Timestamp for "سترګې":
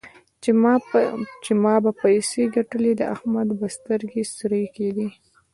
3.77-4.23